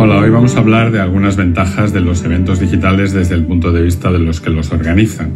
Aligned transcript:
Hola, 0.00 0.18
hoy 0.18 0.30
vamos 0.30 0.54
a 0.54 0.60
hablar 0.60 0.92
de 0.92 1.00
algunas 1.00 1.36
ventajas 1.36 1.92
de 1.92 2.00
los 2.00 2.22
eventos 2.22 2.60
digitales 2.60 3.12
desde 3.12 3.34
el 3.34 3.44
punto 3.44 3.72
de 3.72 3.82
vista 3.82 4.12
de 4.12 4.20
los 4.20 4.40
que 4.40 4.48
los 4.48 4.70
organizan. 4.70 5.32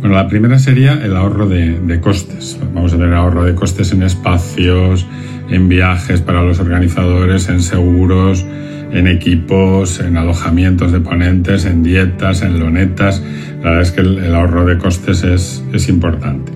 Bueno, 0.00 0.16
la 0.16 0.26
primera 0.26 0.58
sería 0.58 0.94
el 0.94 1.16
ahorro 1.16 1.46
de, 1.46 2.00
costes. 2.00 2.58
Vamos 2.74 2.92
a 2.92 2.96
tener 2.96 3.14
ahorro 3.14 3.44
de 3.44 3.54
costes 3.54 3.92
en 3.92 4.02
espacios, 4.02 5.06
en 5.48 5.68
viajes 5.68 6.22
para 6.22 6.42
los 6.42 6.58
organizadores, 6.58 7.48
en 7.50 7.62
seguros, 7.62 8.44
en 8.90 9.06
equipos, 9.06 10.00
en 10.00 10.16
alojamientos 10.16 10.90
de 10.90 10.98
ponentes, 10.98 11.64
en 11.64 11.84
dietas, 11.84 12.42
en 12.42 12.58
lonetas. 12.58 13.22
La 13.62 13.70
verdad 13.70 13.82
es 13.82 13.92
que 13.92 14.00
el, 14.00 14.34
ahorro 14.34 14.66
de 14.66 14.76
costes 14.76 15.22
es, 15.22 15.62
es 15.72 15.88
importante. 15.88 16.50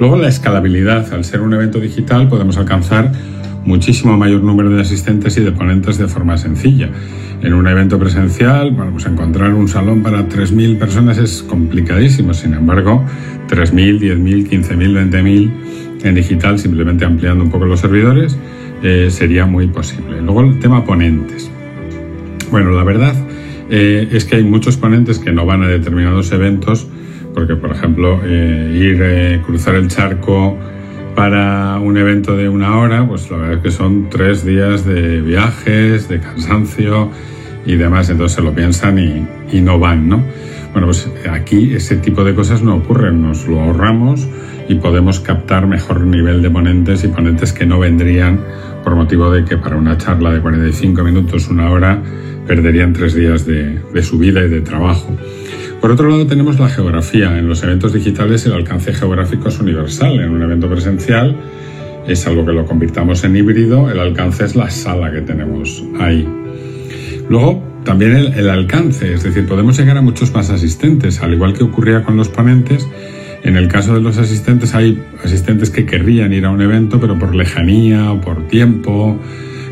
Luego 0.00 0.16
la 0.16 0.28
escalabilidad. 0.28 1.12
Al 1.12 1.24
ser 1.24 1.42
un 1.42 1.52
evento 1.52 1.80
digital 1.80 2.30
podemos 2.30 2.56
alcanzar 2.56 3.12
muchísimo 3.64 4.16
mayor 4.16 4.42
número 4.42 4.70
de 4.70 4.80
asistentes 4.80 5.36
y 5.36 5.40
de 5.40 5.52
ponentes 5.52 5.98
de 5.98 6.08
forma 6.08 6.36
sencilla. 6.36 6.90
En 7.42 7.52
un 7.52 7.66
evento 7.66 7.98
presencial, 7.98 8.70
bueno, 8.70 8.92
pues 8.92 9.06
encontrar 9.06 9.52
un 9.52 9.68
salón 9.68 10.02
para 10.02 10.28
3.000 10.28 10.78
personas 10.78 11.18
es 11.18 11.42
complicadísimo. 11.42 12.32
Sin 12.32 12.54
embargo, 12.54 13.04
3.000, 13.48 14.00
10.000, 14.00 14.48
15.000, 14.48 15.10
20.000 15.10 15.52
en 16.04 16.14
digital, 16.14 16.58
simplemente 16.58 17.04
ampliando 17.04 17.44
un 17.44 17.50
poco 17.50 17.64
los 17.64 17.80
servidores, 17.80 18.38
eh, 18.82 19.08
sería 19.10 19.46
muy 19.46 19.66
posible. 19.66 20.20
Luego 20.20 20.42
el 20.42 20.58
tema 20.58 20.84
ponentes. 20.84 21.50
Bueno, 22.50 22.70
la 22.70 22.84
verdad 22.84 23.14
eh, 23.70 24.08
es 24.12 24.24
que 24.24 24.36
hay 24.36 24.44
muchos 24.44 24.76
ponentes 24.76 25.18
que 25.18 25.32
no 25.32 25.46
van 25.46 25.62
a 25.62 25.68
determinados 25.68 26.30
eventos, 26.32 26.86
porque 27.34 27.56
por 27.56 27.72
ejemplo, 27.72 28.20
eh, 28.24 29.38
ir, 29.38 29.42
cruzar 29.42 29.74
el 29.74 29.88
charco, 29.88 30.58
para 31.14 31.78
un 31.78 31.96
evento 31.96 32.36
de 32.36 32.48
una 32.48 32.78
hora, 32.78 33.06
pues 33.06 33.30
la 33.30 33.36
verdad 33.36 33.56
es 33.56 33.62
que 33.62 33.70
son 33.70 34.08
tres 34.10 34.44
días 34.44 34.84
de 34.84 35.20
viajes, 35.20 36.08
de 36.08 36.20
cansancio 36.20 37.10
y 37.64 37.76
demás, 37.76 38.10
entonces 38.10 38.36
se 38.36 38.42
lo 38.42 38.54
piensan 38.54 38.98
y, 38.98 39.60
no 39.60 39.78
van, 39.78 40.08
¿no? 40.08 40.22
Bueno, 40.72 40.88
pues 40.88 41.08
aquí 41.30 41.74
ese 41.74 41.96
tipo 41.96 42.24
de 42.24 42.34
cosas 42.34 42.62
no 42.62 42.74
ocurren, 42.74 43.22
nos 43.22 43.46
lo 43.46 43.60
ahorramos 43.60 44.26
y 44.68 44.74
podemos 44.74 45.20
captar 45.20 45.68
mejor 45.68 46.00
nivel 46.00 46.42
de 46.42 46.50
ponentes 46.50 47.04
y 47.04 47.08
ponentes 47.08 47.52
que 47.52 47.64
no 47.64 47.78
vendrían 47.78 48.40
por 48.82 48.96
motivo 48.96 49.30
de 49.30 49.44
que 49.44 49.56
para 49.56 49.76
una 49.76 49.96
charla 49.96 50.32
de 50.32 50.40
45 50.40 51.04
minutos, 51.04 51.48
una 51.48 51.70
hora, 51.70 52.02
perderían 52.48 52.92
tres 52.92 53.14
días 53.14 53.46
de, 53.46 53.78
de 53.78 54.02
su 54.02 54.18
vida 54.18 54.44
y 54.44 54.48
de 54.48 54.60
trabajo. 54.60 55.16
Por 55.84 55.90
otro 55.90 56.08
lado 56.08 56.26
tenemos 56.26 56.58
la 56.58 56.70
geografía. 56.70 57.38
En 57.38 57.46
los 57.46 57.62
eventos 57.62 57.92
digitales 57.92 58.46
el 58.46 58.54
alcance 58.54 58.94
geográfico 58.94 59.50
es 59.50 59.60
universal. 59.60 60.18
En 60.18 60.30
un 60.30 60.40
evento 60.40 60.66
presencial 60.66 61.36
es 62.08 62.26
algo 62.26 62.46
que 62.46 62.52
lo 62.52 62.64
convirtamos 62.64 63.22
en 63.22 63.36
híbrido, 63.36 63.90
el 63.90 63.98
alcance 63.98 64.46
es 64.46 64.56
la 64.56 64.70
sala 64.70 65.12
que 65.12 65.20
tenemos 65.20 65.84
ahí. 66.00 66.26
Luego, 67.28 67.62
también 67.84 68.16
el, 68.16 68.48
alcance, 68.48 69.12
es 69.12 69.24
decir, 69.24 69.46
podemos 69.46 69.78
llegar 69.78 69.98
a 69.98 70.00
muchos 70.00 70.32
más 70.32 70.48
asistentes, 70.48 71.20
al 71.20 71.34
igual 71.34 71.52
que 71.52 71.64
ocurría 71.64 72.02
con 72.02 72.16
los 72.16 72.30
ponentes. 72.30 72.88
En 73.42 73.56
el 73.56 73.68
caso 73.68 73.92
de 73.92 74.00
los 74.00 74.16
asistentes 74.16 74.74
hay 74.74 75.04
asistentes 75.22 75.68
que 75.68 75.84
querrían 75.84 76.32
ir 76.32 76.46
a 76.46 76.50
un 76.50 76.62
evento, 76.62 76.98
pero 76.98 77.18
por 77.18 77.34
lejanía 77.34 78.10
o 78.10 78.22
por 78.22 78.48
tiempo, 78.48 79.20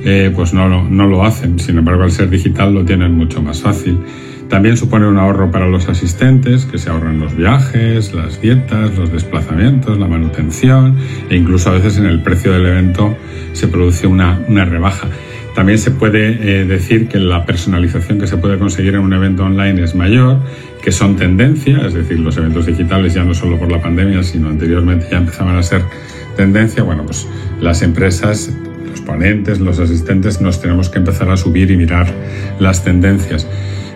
eh, 0.04 0.30
pues 0.36 0.52
no 0.52 1.06
lo 1.06 1.24
hacen. 1.24 1.58
Sin 1.58 1.78
embargo, 1.78 2.02
al 2.02 2.12
ser 2.12 2.28
digital 2.28 2.74
lo 2.74 2.84
tienen 2.84 3.14
mucho 3.14 3.40
más 3.40 3.62
fácil. 3.62 3.98
También 4.52 4.76
supone 4.76 5.06
un 5.06 5.16
ahorro 5.16 5.50
para 5.50 5.66
los 5.66 5.88
asistentes, 5.88 6.66
que 6.66 6.76
se 6.76 6.90
ahorran 6.90 7.18
los 7.18 7.34
viajes, 7.34 8.12
las 8.12 8.42
dietas, 8.42 8.94
los 8.98 9.10
desplazamientos, 9.10 9.98
la 9.98 10.06
manutención 10.06 10.98
e 11.30 11.36
incluso 11.36 11.70
a 11.70 11.72
veces 11.72 11.96
en 11.96 12.04
el 12.04 12.20
precio 12.20 12.52
del 12.52 12.66
evento 12.66 13.16
se 13.54 13.66
produce 13.68 14.06
una, 14.06 14.36
rebaja. 14.46 15.08
También 15.54 15.78
se 15.78 15.90
puede 15.90 16.32
eh, 16.60 16.66
decir 16.66 17.08
que 17.08 17.18
la 17.18 17.46
personalización 17.46 18.20
que 18.20 18.26
se 18.26 18.36
puede 18.36 18.58
conseguir 18.58 18.94
en 18.94 19.00
un 19.00 19.14
evento 19.14 19.42
online 19.42 19.82
es 19.82 19.94
mayor, 19.94 20.36
que 20.82 20.92
son 20.92 21.16
tendencia, 21.16 21.86
es 21.86 21.94
decir, 21.94 22.20
los 22.20 22.36
eventos 22.36 22.66
digitales 22.66 23.14
ya 23.14 23.24
no 23.24 23.32
solo 23.32 23.58
por 23.58 23.72
la 23.72 23.80
pandemia, 23.80 24.22
sino 24.22 24.50
anteriormente 24.50 25.06
ya 25.10 25.16
empezaban 25.16 25.56
a 25.56 25.62
ser 25.62 25.80
tendencia. 26.36 26.82
Bueno, 26.82 27.06
pues 27.06 27.26
las 27.58 27.80
empresas, 27.80 28.52
los 28.86 29.00
ponentes, 29.00 29.60
los 29.60 29.78
asistentes 29.78 30.42
nos 30.42 30.60
tenemos 30.60 30.90
que 30.90 30.98
empezar 30.98 31.30
a 31.30 31.38
subir 31.38 31.70
y 31.70 31.78
mirar 31.78 32.06
las 32.58 32.84
tendencias. 32.84 33.48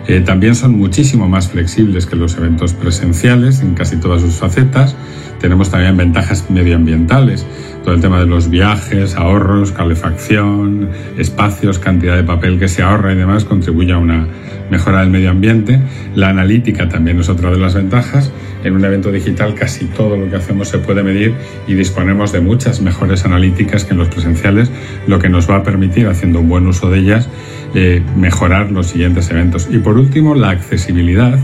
Eh, 0.07 0.21
también 0.21 0.55
son 0.55 0.77
muchísimo 0.77 1.27
más 1.27 1.49
flexibles 1.49 2.05
que 2.05 2.15
los 2.15 2.37
eventos 2.37 2.73
presenciales 2.73 3.59
en 3.61 3.73
casi 3.73 3.97
todas 3.97 4.21
sus 4.21 4.35
facetas. 4.35 4.95
Tenemos 5.39 5.69
también 5.69 5.97
ventajas 5.97 6.49
medioambientales, 6.49 7.45
todo 7.87 7.95
el 7.95 8.01
tema 8.01 8.19
de 8.19 8.25
los 8.25 8.49
viajes, 8.49 9.15
ahorros, 9.15 9.71
calefacción, 9.71 10.89
espacios, 11.17 11.79
cantidad 11.79 12.17
de 12.17 12.23
papel 12.25 12.59
que 12.59 12.67
se 12.67 12.83
ahorra 12.83 13.13
y 13.13 13.15
demás 13.15 13.45
contribuye 13.45 13.93
a 13.93 13.97
una 13.97 14.27
mejora 14.69 14.99
del 14.99 15.09
medio 15.09 15.29
ambiente. 15.29 15.79
La 16.13 16.27
analítica 16.27 16.89
también 16.89 17.17
es 17.21 17.29
otra 17.29 17.49
de 17.49 17.57
las 17.57 17.75
ventajas. 17.75 18.33
En 18.65 18.75
un 18.75 18.83
evento 18.83 19.09
digital 19.09 19.55
casi 19.55 19.85
todo 19.85 20.17
lo 20.17 20.29
que 20.29 20.35
hacemos 20.35 20.67
se 20.67 20.79
puede 20.79 21.01
medir 21.01 21.33
y 21.65 21.75
disponemos 21.75 22.33
de 22.33 22.41
muchas 22.41 22.81
mejores 22.81 23.23
analíticas 23.23 23.85
que 23.85 23.93
en 23.93 23.99
los 23.99 24.09
presenciales, 24.09 24.69
lo 25.07 25.19
que 25.19 25.29
nos 25.29 25.49
va 25.49 25.55
a 25.55 25.63
permitir, 25.63 26.07
haciendo 26.07 26.41
un 26.41 26.49
buen 26.49 26.67
uso 26.67 26.89
de 26.89 26.99
ellas, 26.99 27.29
eh, 27.73 28.03
mejorar 28.17 28.69
los 28.69 28.87
siguientes 28.87 29.31
eventos. 29.31 29.69
Y 29.71 29.77
por 29.77 29.97
último, 29.97 30.35
la 30.35 30.49
accesibilidad. 30.49 31.39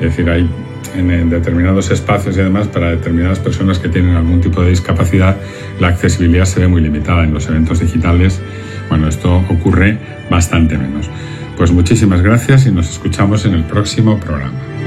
Es 0.00 0.10
decir, 0.10 0.28
hay 0.28 0.50
en, 0.96 1.30
determinados 1.30 1.90
espacios 1.90 2.36
y 2.36 2.40
además 2.40 2.68
para 2.68 2.90
determinadas 2.90 3.38
personas 3.38 3.78
que 3.78 3.88
tienen 3.88 4.16
algún 4.16 4.40
tipo 4.40 4.62
de 4.62 4.70
discapacidad, 4.70 5.36
la 5.80 5.88
accesibilidad 5.88 6.44
se 6.44 6.60
ve 6.60 6.68
muy 6.68 6.80
limitada. 6.80 7.24
En 7.24 7.34
los 7.34 7.48
eventos 7.48 7.80
digitales, 7.80 8.40
bueno, 8.88 9.08
esto 9.08 9.44
ocurre 9.48 9.98
bastante 10.30 10.76
menos. 10.78 11.10
Pues 11.56 11.72
muchísimas 11.72 12.22
gracias 12.22 12.66
y 12.66 12.70
nos 12.70 12.88
escuchamos 12.90 13.44
en 13.44 13.54
el 13.54 13.64
próximo 13.64 14.18
programa. 14.18 14.78